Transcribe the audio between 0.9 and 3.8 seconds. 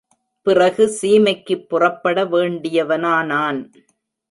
சீமைக்குப் புறப்பட வேண்டியவனானான்.